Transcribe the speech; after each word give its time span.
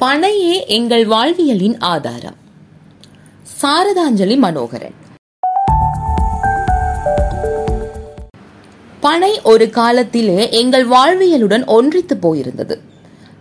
பனையே 0.00 0.66
எங்கள் 0.66 1.06
வாழ்வியலின் 1.06 1.78
ஆதாரம். 1.78 2.34
சாரதாஞ்சலி 3.62 4.38
மனோகரன். 4.38 4.94
பனை 9.00 9.40
ஒரு 9.42 9.70
காலத்திலே 9.70 10.50
எங்கள் 10.50 10.88
வாழ்வியலுடன் 10.88 11.64
ஒன்றித்து 11.66 12.16
போயிருந்தது. 12.22 12.78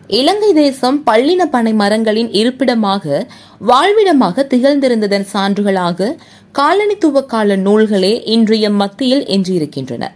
இலங்கை 0.08 0.54
தேசம் 0.54 1.04
பள்ளின 1.06 1.44
பனை 1.44 1.74
மரங்களின் 1.74 2.34
இருப்பிடமாக 2.34 3.28
வாழ்விடமாக 3.60 4.48
திகழ்ந்திருந்ததன் 4.50 5.28
சான்றுகளாக 5.34 6.16
காலனித்துவ 6.60 7.26
கால 7.26 7.56
நூல்களே 7.56 8.24
இன்றைய 8.26 8.70
மத்தியில் 8.70 9.26
எஞ்சியிருக்கின்றன. 9.26 10.08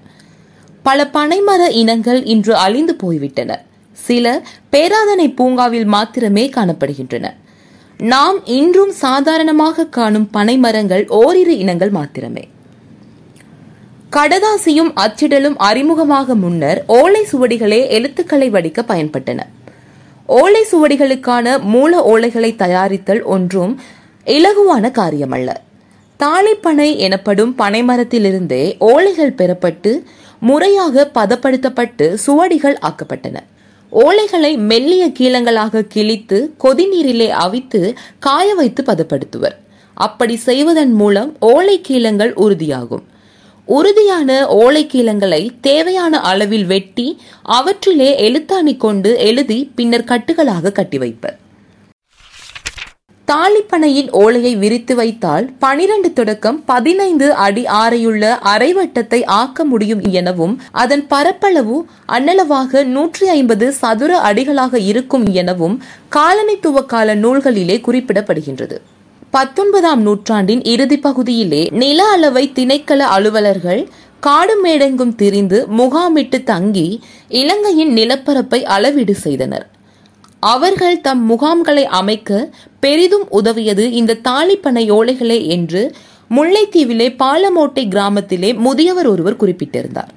பல 0.84 1.10
பனைமர 1.14 1.70
இனங்கள் 1.70 2.24
இன்று 2.24 2.56
அழிந்து 2.56 2.96
போய்விட்டன. 2.96 3.72
சில 4.08 4.26
பேராதனை 4.74 5.28
பூங்காவில் 5.36 5.88
மாத்திரமே 5.96 6.46
காணப்படுகின்றன. 6.56 7.26
நாம் 8.00 8.38
இன்றும் 8.60 8.94
சாதாரணமாக 9.04 9.86
காணும் 9.98 10.30
பனை 10.30 10.56
மரங்கள் 10.58 11.04
ஓரிரு 11.20 11.56
இனங்கள் 11.58 11.94
மாத்திரமே. 11.98 12.44
கடதாசியும் 14.16 14.92
அச்சிடலும் 15.04 15.58
அறிமுகமாக 15.70 16.36
முன்னர் 16.42 16.80
ஓலை 16.98 17.22
சுவடிகளே 17.32 17.80
எழுத்துக்களை 17.98 18.48
வடிக்க 18.52 18.82
பயன்பட்டன. 18.92 19.40
ஓலை 20.40 20.64
சுவடிகளுக்கான 20.72 21.56
மூல 21.74 22.02
ஓலைகளை 22.12 22.52
தயாரித்தல் 22.56 23.24
ஒன்றும் 23.36 23.74
இலகுவான 24.28 24.92
காரியமல்ல. 25.00 25.50
தாளிப்பனை 26.20 26.90
எனப்படும் 27.06 27.56
பனைமரத்திலிருந்தே 27.58 28.64
ஓலைகள் 28.90 29.38
பெறப்பட்டு 29.40 29.94
முறையாக 30.50 31.06
பதப்படுத்தப்பட்டு 31.16 32.06
சுவடிகள் 32.26 32.78
ஆக்கப்பட்டன. 32.90 33.38
ஓலைகளை 34.02 34.58
மெல்லிய 34.58 35.08
கீழங்களாக 35.20 35.82
கிழித்து 35.82 36.54
கொதிநீரிலே 36.64 37.30
அவித்து 37.30 37.96
காய 38.20 38.56
வைத்து 38.56 38.84
பதப்படுத்துவர். 38.84 39.56
அப்படி 39.94 40.36
செய்வதன் 40.36 40.94
மூலம் 40.94 41.36
ஓலை 41.40 41.82
கீழங்கள் 41.82 42.34
உறுதியாகும். 42.34 43.04
உறுதியான 43.66 44.48
ஓலை 44.48 44.88
கீழங்களை 44.94 45.50
தேவையான 45.62 46.22
அளவில் 46.22 46.66
வெட்டி 46.66 47.08
அவற்றிலே 47.44 48.10
எழுத்தாணி 48.30 48.78
கொண்டு 48.78 49.18
எழுதி 49.18 49.72
பின்னர் 49.76 50.04
கட்டுகளாக 50.04 50.72
கட்டி 50.72 50.98
வைப்பர். 50.98 51.38
தாலிப்பனையின் 53.34 54.10
ஓலையை 54.12 54.56
விரித்து 54.56 54.96
வைத்தால் 54.96 55.46
பனிரெண்டு 55.60 56.14
தொடக்கம் 56.14 56.64
பதினைந்து 56.66 57.34
அடி 57.34 57.64
ஆறையுள்ள 57.64 58.24
அரைவட்டத்தை 58.54 59.20
ஆக்க 59.26 59.64
முடியும் 59.64 60.02
எனவும் 60.20 60.54
அதன் 60.72 61.08
பரப்பளவு 61.08 61.86
அன்னளவாக 62.08 62.84
நூற்றி 62.84 63.28
ஐம்பது 63.28 63.72
சதுர 63.72 64.20
அடிகளாக 64.20 64.80
இருக்கும் 64.80 65.26
எனவும் 65.34 65.76
காலனித்துவ 66.16 66.86
கால 66.86 67.16
நூல்களிலே 67.16 67.78
குறிப்பிடப்படுகின்றது. 67.88 68.78
பத்தொன்பதாம் 69.30 70.02
நூற்றாண்டின் 70.02 70.64
இறுதி 70.64 70.98
பகுதியிலே 70.98 71.64
நில 71.72 72.04
அளவை 72.04 72.52
திணைக்கள 72.56 73.00
அலுவலர்கள் 73.18 73.84
காடு 74.20 74.58
மேடெங்கும் 74.64 75.16
திரிந்து 75.16 75.68
முகாமிட்டு 75.78 76.44
தங்கி 76.44 76.88
இலங்கையின் 77.28 77.94
நிலப்பரப்பை 77.94 78.64
அளவீடு 78.64 79.16
செய்தனர். 79.16 79.68
அவர்கள் 80.52 81.02
தம் 81.02 81.22
முகாம்களை 81.30 81.84
அமைக்க 82.00 82.50
பெரிதும் 82.80 83.28
உதவியது 83.30 83.86
இந்த 83.92 84.20
தாலிப்பனை 84.28 84.84
ஓலைகளே 84.98 85.40
என்று 85.56 85.82
முல்லைத்தீவிலே 86.36 87.08
பாலமோட்டை 87.24 87.84
கிராமத்திலே 87.88 88.50
முதியவர் 88.66 89.08
ஒருவர் 89.08 89.40
குறிப்பிட்டிருந்தார். 89.42 90.12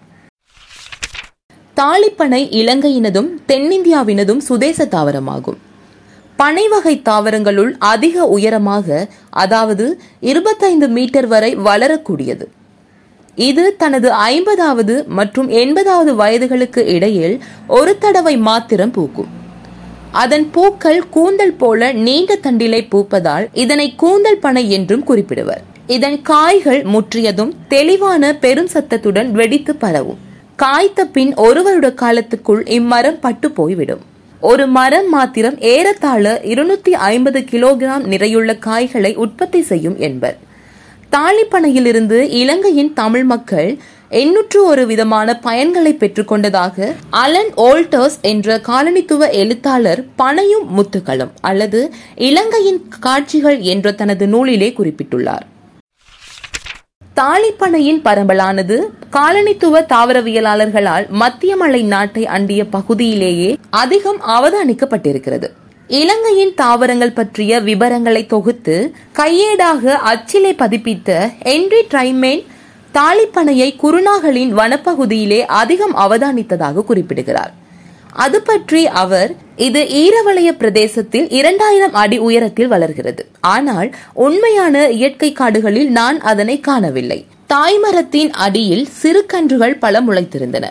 தாளிப்பனை 1.77 2.43
இலங்கையினதும் 2.61 3.31
தென்னிந்தியாவினதும் 3.51 4.43
சுதேச 4.49 4.87
தாவரமாகும். 4.97 5.59
பனை 6.37 6.69
வகை 6.69 6.95
தாவரங்களுள் 7.09 7.73
அதிக 7.79 8.27
உயரமாக 8.27 9.09
அதாவது 9.31 9.85
இருபத்தைந்து 10.31 10.89
மீட்டர் 10.89 11.27
வரை 11.27 11.55
வளரக்கூடியது. 11.69 12.47
இது 13.35 13.65
தனது 13.77 14.09
ஐம்பதாவது 14.13 14.95
மற்றும் 15.19 15.49
எண்பதாவது 15.63 16.13
வயதுகளுக்கு 16.23 16.83
இடையில் 16.97 17.35
ஒரு 17.67 17.95
தடவை 17.99 18.37
மாத்திரம் 18.49 18.91
பூக்கும். 18.91 19.36
அதன் 20.23 20.51
பூக்கள் 20.51 21.09
கூந்தல் 21.09 21.53
போல 21.53 21.93
நீண்ட 21.93 22.39
தண்டிலை 22.43 22.81
பூப்பதால் 22.83 23.47
இதனை 23.53 23.95
கூந்தல் 23.95 24.39
பனை 24.39 24.71
என்றும் 24.71 25.05
குறிப்பிடுவர். 25.07 25.63
இதன் 25.87 26.23
காய்கள் 26.23 26.83
முற்றியதும் 26.83 27.53
தெளிவான 27.69 28.37
பெரும் 28.37 28.67
சத்தத்துடன் 28.67 29.33
வெடித்து 29.33 29.75
பரவும். 29.77 30.19
காய்த்த 30.57 31.05
பின் 31.05 31.35
ஒரு 31.35 31.63
வருட 31.63 31.89
காலத்துக்குள் 31.89 32.63
இம்மரம் 32.77 33.21
பட்டு 33.21 33.51
போய்விடும். 33.51 34.03
ஒரு 34.41 34.67
மரம் 34.67 35.09
மாத்திரம் 35.09 35.59
ஏறத்தாழ 35.59 36.41
இருநூத்தி 36.45 36.91
ஐம்பது 36.91 37.41
கிலோகிராம் 37.41 38.05
நிறையுள்ள 38.05 38.57
காய்களை 38.57 39.15
உற்பத்தி 39.15 39.63
செய்யும் 39.63 39.99
என்பர். 39.99 40.39
தாளிப்பனையிலிருந்து 41.13 42.19
இலங்கையின் 42.43 42.93
தமிழ் 42.93 43.25
மக்கள் 43.25 43.79
எண்ணூற்று 44.19 44.59
ஒரு 44.65 44.83
விதமான 44.87 45.29
பயன்களை 45.45 45.93
பெற்றுக்கொண்டதாக 46.01 46.87
அலன் 47.23 47.51
ஓல்டர்ஸ் 47.57 48.17
என்ற 48.31 48.57
காலனித்துவ 48.69 49.29
எழுத்தாளர் 49.41 50.01
பனையும் 50.19 50.67
முத்துக்களும் 50.77 51.33
அல்லது 51.41 51.81
இலங்கையின் 52.29 52.81
காட்சிகள் 53.01 53.59
என்ற 53.73 53.93
தனது 53.93 54.27
நூலிலே 54.27 54.69
குறிப்பிட்டுள்ளார். 54.79 55.45
தாலிப்பனையின் 57.17 58.01
பரம்பலானது 58.05 58.77
காலனித்துவ 59.13 59.85
தாவரவியலாளர்களால் 59.93 61.07
மத்திய 61.23 61.57
மலை 61.57 61.83
நாட்டை 61.83 62.27
அண்டிய 62.27 62.63
பகுதியிலேயே 62.67 63.51
அதிகம் 63.83 64.21
அவதானிக்கப்பட்டிருக்கிறது. 64.37 65.49
இலங்கையின் 66.01 66.55
தாவரங்கள் 66.55 67.17
பற்றிய 67.21 67.61
விவரங்களை 67.61 68.27
தொகுத்து 68.27 68.77
கையேடாக 69.19 69.97
அச்சிலை 70.13 70.53
பதிப்பித்த 70.63 71.11
என்ரி 71.55 71.83
ட்ரைமேன் 71.93 72.43
தாலிப்பனையை 72.95 73.69
குருநாகலின் 73.83 74.53
வனப்பகுதியிலே 74.55 75.41
அதிகம் 75.41 75.97
அவதானித்ததாக 75.97 76.85
குறிப்பிடுகிறார். 76.85 77.55
அது 78.11 78.43
பற்றி 78.43 78.87
அவர் 78.87 79.37
இது 79.57 79.81
ஈரவளைய 79.83 80.51
பிரதேசத்தில் 80.53 81.29
இரண்டாயிரம் 81.31 81.93
அடி 81.93 82.19
உயரத்தில் 82.19 82.67
வளர்கிறது. 82.67 83.27
ஆனால் 83.41 83.95
உண்மையான 84.15 84.89
இயற்கை 84.89 85.33
காடுகளில் 85.33 85.91
நான் 85.91 86.21
அதனை 86.21 86.61
காணவில்லை. 86.61 87.27
தாய்மரத்தின் 87.49 88.31
அடியில் 88.31 88.87
சிறு 88.91 89.27
கன்றுகள் 89.27 89.77
பல 89.79 90.01
முளைத்திருந்தன. 90.01 90.65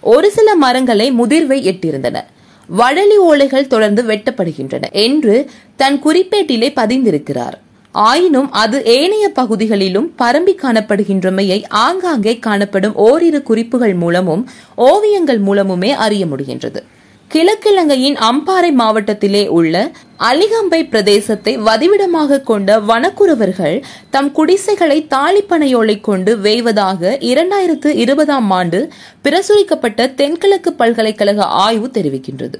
ஒரு 0.00 0.30
சில 0.30 0.54
மரங்களை 0.54 1.12
முதிர்வை 1.12 1.58
எட்டிருந்தன 1.66 2.24
வடலி 2.68 3.18
ஓலைகள் 3.18 3.66
தொடர்ந்து 3.66 4.02
வெட்டப்படுகின்றன 4.02 4.90
என்று 4.90 5.50
தன் 5.76 6.02
குறிப்பேட்டிலே 6.04 6.68
பதிந்திருக்கிறார். 6.76 7.56
ஆயினும் 7.92 8.52
அது 8.52 8.84
ஏனைய 8.84 9.28
பகுதிகளிலும் 9.28 10.12
பரம்பி 10.18 10.54
காணப்படுகின்றமையை 10.62 11.64
ஆங்காங்கே 11.68 12.38
காணப்படும் 12.38 12.94
ஓரிரு 12.94 13.42
குறிப்புகள் 13.42 13.94
மூலமும் 13.94 14.50
ஓவியங்கள் 14.74 15.40
மூலமுமே 15.40 15.90
அறிய 15.90 16.26
முடிகின்றது. 16.26 16.82
கிழக்கிழங்கையின் 17.30 18.16
அம்பாறை 18.16 18.70
மாவட்டத்திலே 18.72 19.48
உள்ள 19.48 19.92
அலிகம்பை 20.18 20.80
பிரதேசத்தை 20.88 21.58
வதிவிடமாக 21.58 22.40
கொண்ட 22.40 22.80
வனக்குறவர்கள் 22.80 23.82
தம் 24.10 24.32
குடிசைகளை 24.32 25.06
தாளிப்பனையோலை 25.10 26.00
கொண்டு 26.00 26.38
வேய்வதாக 26.38 27.16
இரண்டாயிரத்து 27.20 27.86
இருபதாம் 27.86 28.50
ஆண்டு 28.50 28.92
பிரசுரிக்கப்பட்ட 29.24 30.14
தென்கிழக்கு 30.14 30.72
பல்கலைக்கழக 30.72 31.44
ஆய்வு 31.44 31.90
தெரிவிக்கின்றது. 31.94 32.58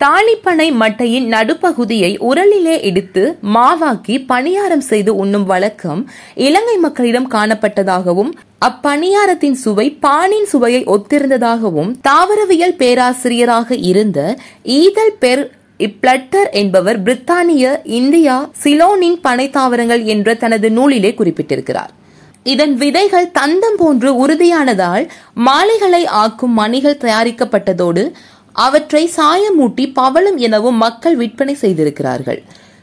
தாளிப்பனை 0.00 0.66
மட்டையின் 0.72 1.26
நடுப்பகுதியை 1.26 2.10
உரலிலே 2.20 2.84
இடித்து 2.84 3.38
மாவாக்கி 3.54 4.24
பணியாரம் 4.28 4.84
செய்து 4.84 5.16
உண்ணும் 5.16 5.44
வழக்கம் 5.44 6.10
இலங்கை 6.34 6.76
மக்களிடம் 6.76 7.30
காணப்பட்டதாகவும் 7.30 8.32
அப்பணியாரத்தின் 8.66 9.52
சுவை 9.52 9.98
பானின் 10.00 10.48
சுவையை 10.52 10.84
ஒத்திருந்ததாகவும் 10.84 11.90
தாவரவியல் 12.00 12.76
பேராசிரியராக 12.76 13.76
இருந்த 13.76 14.20
ஈதல் 14.62 15.16
பெர் 15.20 15.44
இப்ளட்டர் 15.80 16.50
என்பவர் 16.50 17.02
பிரித்தானிய 17.02 17.64
இந்தியா 17.84 18.50
சிலோனின் 18.64 19.20
பனை 19.20 19.50
தாவரங்கள் 19.50 20.04
என்ற 20.04 20.34
தனது 20.34 20.70
நூலிலே 20.70 21.14
குறிப்பிட்டிருக்கிறார். 21.14 21.92
இதன் 22.42 22.74
விதைகள் 22.74 23.30
தந்தம் 23.30 23.76
போன்று 23.76 24.26
உறுதியானதால் 24.26 25.04
மாலைகளை 25.34 26.06
ஆக்கும் 26.06 26.52
மணிகள் 26.52 27.00
தயாரிக்கப்பட்டதோடு 27.00 28.02
அவற்றை 28.64 29.10
சாயமூட்டி 29.16 29.84
பவளம் 29.92 30.36
எனவும் 30.36 30.76
மக்கள் 30.76 31.16
விற்பனை 31.16 31.54
செய்திருக்கிறார்கள். 31.54 32.42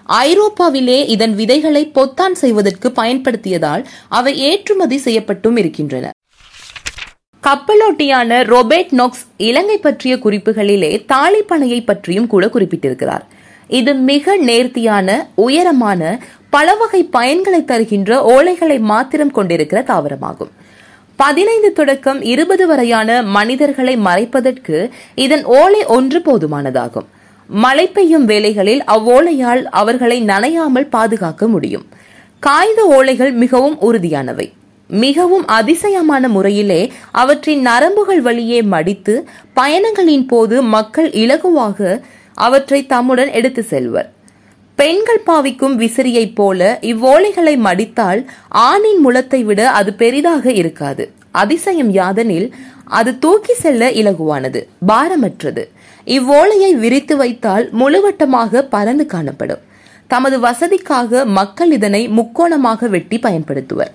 ஐரோப்பாவிலே 0.10 0.98
இதன் 1.08 1.36
விதைகளை 1.36 1.84
பொத்தான் 1.88 2.36
செய்வதற்கு 2.42 2.90
பயன்படுத்தியதால் 2.96 3.84
அவை 4.10 4.34
ஏற்றுமதி 4.50 4.98
செய்யப்பட்டும் 5.06 5.58
இருக்கின்றன. 5.58 6.12
கப்பலோட்டியான 7.44 8.32
ரொபேட் 8.54 8.92
நோக்ஸ் 8.92 9.24
இலங்கை 9.38 9.78
பற்றிய 9.78 10.16
குறிப்புகளிலே 10.16 10.92
தாளிப்பனையை 11.14 11.80
பற்றியும் 11.86 12.28
கூட 12.28 12.46
குறிப்பிட்டிருக்கிறார். 12.46 13.26
இது 13.68 13.94
மிக 13.94 14.36
நேர்த்தியான 14.50 15.28
உயரமான 15.36 16.20
பல 16.50 16.76
வகை 16.76 17.02
பயன்களை 17.14 17.62
தருகின்ற 17.66 18.12
ஓலைகளை 18.34 18.80
மாத்திரம் 18.80 19.32
கொண்டிருக்கிற 19.32 19.82
தாவரமாகும். 19.88 20.54
பதினைந்து 21.16 21.74
தொடக்கம் 21.74 22.22
இருபது 22.22 22.68
வரையான 22.68 23.24
மனிதர்களை 23.24 23.98
மறைப்பதற்கு 23.98 24.90
இதன் 25.16 25.44
ஓலை 25.44 25.86
ஒன்று 25.86 26.20
போதுமானதாகும். 26.20 27.06
மழை 27.48 27.88
பெய்யும் 27.88 28.26
வேலைகளில் 28.26 28.84
அவ்வோலையால் 28.84 29.64
அவர்களை 29.64 30.24
நனையாமல் 30.24 30.90
பாதுகாக்க 30.90 31.48
முடியும். 31.48 31.86
காகித 32.40 32.86
ஓலைகள் 32.86 33.34
மிகவும் 33.34 33.78
உறுதியானவை. 33.82 34.52
மிகவும் 34.88 35.48
அதிசயமான 35.48 36.28
முறையிலே 36.28 36.92
அவற்றின் 37.12 37.62
நரம்புகள் 37.68 38.22
வழியே 38.22 38.62
மடித்து 38.62 39.28
பயணங்களின் 39.56 40.28
போது 40.28 40.62
மக்கள் 40.62 41.10
இலகுவாக 41.10 42.02
அவற்றை 42.34 42.86
தம்முடன் 42.86 43.32
எடுத்து 43.32 43.64
செல்வர். 43.64 44.13
பெண்கள் 44.76 45.24
பாவிக்கும் 45.28 45.76
விசிறியைப் 45.78 46.36
போல 46.36 46.80
இவ்வோலைகளை 46.82 47.56
மடித்தால் 47.58 48.22
ஆணின் 48.48 49.02
முளத்தை 49.06 49.44
விட 49.44 49.70
அது 49.70 49.94
பெரிதாக 49.94 50.52
இருக்காது. 50.52 51.12
அதிசயம் 51.32 51.92
யாதெனில் 51.94 52.52
அது 52.86 53.20
தூக்கி 53.20 53.54
செல்ல 53.54 53.92
இலகுவானது 53.92 54.68
பாரமற்றது. 54.88 55.64
இவ்வோலையை 56.08 56.72
விரித்து 56.72 57.18
வைத்தால் 57.18 57.70
முழுவட்டமாக 57.80 58.62
பறந்து 58.62 59.06
காணப்படும். 59.06 59.62
தமது 60.08 60.38
வசதிக்காக 60.40 61.26
மக்கள் 61.26 61.72
இதனை 61.72 62.10
முக்கோணமாக 62.10 62.90
வெட்டி 62.90 63.20
பயன்படுத்துவர். 63.20 63.92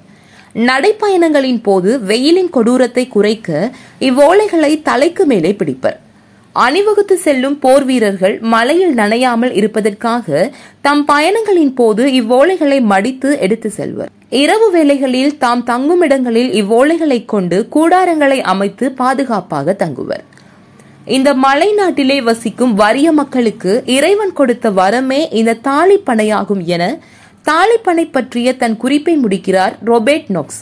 நடைப்பயணங்களின் 0.54 1.62
போது 1.62 2.00
வெயிலின் 2.00 2.50
கொடூரத்தை 2.50 3.08
குறைக்க 3.08 3.70
இவ்வோலைகளை 4.00 4.82
தலைக்கு 4.82 5.26
மேலே 5.26 5.56
பிடிப்பர். 5.58 5.98
அணிவகுத்து 6.64 7.16
செல்லும் 7.25 7.56
போர் 7.64 7.84
வீரர்கள் 7.88 8.34
மலையில் 8.52 8.94
நனையாமல் 9.00 9.52
இருப்பதற்காக 9.58 10.26
தம் 10.87 11.02
பயணங்களின் 11.10 11.75
போது 11.81 12.05
இவ்வோலைகளை 12.20 12.78
மடித்து 12.93 13.31
எடுத்து 13.44 13.70
செல்வர். 13.78 14.10
இரவு 14.43 14.66
வேளைகளில் 14.75 15.37
தாம் 15.43 15.62
தங்கும் 15.70 16.02
இடங்களில் 16.06 16.50
இவ்வோலைகளை 16.60 17.19
கொண்டு 17.32 17.58
கூடாரங்களை 17.75 18.38
அமைத்து 18.52 18.87
பாதுகாப்பாக 19.00 19.76
தங்குவர். 19.82 20.25
இந்த 21.16 21.28
மலை 21.44 21.69
நாட்டிலே 21.72 22.19
வசிக்கும் 22.28 22.75
வறிய 22.81 23.12
மக்களுக்கு 23.20 23.75
இறைவன் 23.96 24.34
கொடுத்த 24.40 24.70
வரமே 24.81 25.20
இந்த 25.40 25.58
தாலிப்பனையாகும் 25.69 26.64
என 26.76 26.82
தாலிப்பனை 27.50 28.06
பற்றிய 28.16 28.49
தன் 28.62 28.76
குறிப்பை 28.84 29.16
முடிக்கிறார் 29.25 29.76
ரொபேட் 29.93 30.28
நோக்ஸ். 30.38 30.61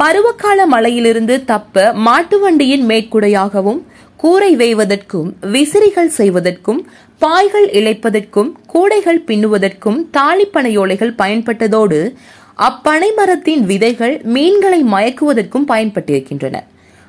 பருவகால 0.00 0.60
மழையிலிருந்து 0.72 1.34
தப்ப 1.50 1.84
மாட்டு 2.06 2.36
வண்டியின் 2.40 2.82
மேற்குடையாகவும் 2.88 3.78
கூரை 4.16 4.56
வேய்வதற்கும் 4.56 5.30
விசிறிகள் 5.40 6.08
செய்வதற்கும் 6.08 6.80
பாய்கள் 7.18 7.68
இழைப்பதற்கும் 7.70 8.52
கூடைகள் 8.66 9.22
பின்னுவதற்கும் 9.26 9.98
தாலிப்பனையோலைகள் 10.12 11.12
பயன்பட்டதோடு 11.18 12.14
அப்பனை 12.58 13.08
மரத்தின் 13.16 13.64
விதைகள் 13.64 14.20
மீன்களை 14.24 14.84
மயக்குவதற்கும் 14.84 15.66
பயன்பட்டிருக்கின்றன. 15.68 16.56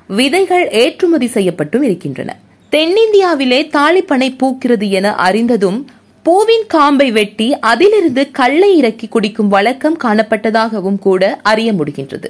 விதைகள் 0.06 0.70
ஏற்றுமதி 0.70 1.26
செய்யப்பட்டும் 1.26 1.82
இருக்கின்றன. 1.82 2.36
தென்னிந்தியாவிலே 2.72 3.60
தாலிப்பனை 3.76 4.36
பூக்கிறது 4.36 4.88
என 4.90 5.14
அறிந்ததும் 5.14 5.90
பூவின் 6.22 6.66
காம்பை 6.66 7.12
வெட்டி 7.12 7.58
அதிலிருந்து 7.58 8.30
கல்லை 8.30 8.76
இறக்கி 8.76 9.08
குடிக்கும் 9.08 9.48
வழக்கம் 9.48 9.98
காணப்பட்டதாகவும் 10.04 10.98
கூட 10.98 11.40
அறிய 11.42 11.72
முடிகின்றது. 11.72 12.28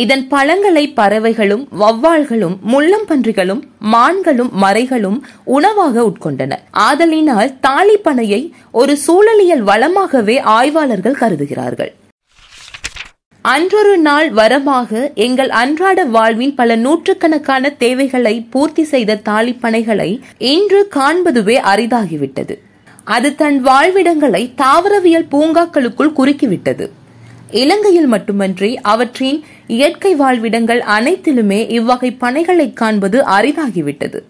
இதன் 0.00 0.24
பழங்களை 0.28 0.82
பறவைகளும் 0.96 1.62
வவ்வால்களும் 1.80 2.56
முள்ளம்பன்றிகளும் 2.72 3.62
மான்களும் 3.92 4.50
மறைகளும் 4.62 5.16
உணவாக 5.44 6.02
உட்கொண்டன 6.02 6.58
ஆதலினால் 6.88 7.54
தாலிப்பனையை 7.66 8.40
ஒரு 8.72 8.94
சூழலியல் 9.06 9.64
வளமாகவே 9.70 10.36
ஆய்வாளர்கள் 10.40 11.20
கருதுகிறார்கள். 11.20 11.92
அன்றொரு 13.44 13.96
நாள் 13.98 14.28
வரமாக 14.32 15.14
எங்கள் 15.14 15.50
அன்றாட 15.62 16.04
வாழ்வின் 16.04 16.54
பல 16.54 16.76
நூற்றுக்கணக்கான 16.76 17.70
தேவைகளை 17.84 18.34
பூர்த்தி 18.50 18.84
செய்த 18.84 19.20
தாலிப்பனைகளை 19.28 20.10
இன்று 20.38 20.80
காண்பதுவே 20.94 21.58
அரிதாகிவிட்டது. 21.72 22.56
அது 23.04 23.34
தன் 23.34 23.58
வாழ்விடங்களை 23.64 24.44
தாவரவியல் 24.54 25.28
பூங்காக்களுக்குள் 25.32 26.16
குறுக்கிவிட்டது. 26.16 26.86
இலங்கையில் 27.50 28.06
மட்டுமன்றி 28.06 28.80
அவற்றின் 28.80 29.44
இயற்கை 29.66 30.14
வாழ்விடங்கள் 30.14 30.82
அனைத்திலுமே 30.98 31.70
இவ்வகை 31.70 32.16
பனைகளை 32.20 32.72
காண்பது 32.72 33.24
அரிதாகிவிட்டது. 33.24 34.20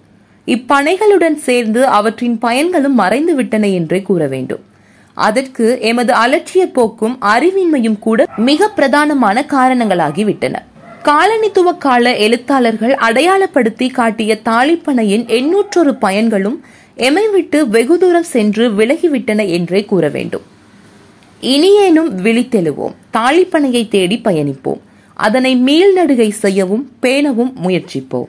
இப்பனைகளுடன் 0.46 1.34
சேர்ந்து 1.34 1.86
அவற்றின் 1.86 2.38
பயன்களும் 2.38 2.98
மறைந்துவிட்டன 2.98 3.72
என்றே 3.72 4.02
கூற 4.02 4.26
வேண்டும். 4.26 4.60
அதற்கு 5.14 5.78
எமது 5.80 6.14
அலட்சிய 6.14 6.72
போக்கும் 6.72 7.18
அறிவின்மையும் 7.20 7.98
கூட 7.98 8.26
மிக 8.36 8.70
பிரதானமான 8.76 9.44
காரணங்களாகிவிட்டன. 9.46 10.54
காலனித்துவ 11.04 11.76
கால 11.78 12.16
எழுத்தாளர்கள் 12.16 12.94
அடையாளப்படுத்தி 12.94 13.90
காட்டிய 13.90 14.38
தாளிப்பனையின் 14.44 15.26
எண்ணூற்றொரு 15.26 15.96
பயன்களும் 16.00 16.56
எமை 16.94 17.28
விட்டு 17.28 17.68
வெகு 17.68 17.98
தூரம் 17.98 18.22
சென்று 18.22 18.70
விலகிவிட்டன 18.70 19.50
என்றே 19.50 19.84
கூற 19.84 20.08
வேண்டும். 20.08 20.42
இனியேனும் 21.42 22.10
விழித்தெழுவோம். 22.22 22.94
தாலிப்பனையை 23.18 23.88
தேடி 23.88 24.20
பயணிப்போம். 24.24 24.80
அதனை 25.14 25.56
மீள்நடுகை 25.56 26.30
செய்யவும் 26.30 26.92
பேணவும் 27.00 27.52
முயற்சிப்போம். 27.62 28.28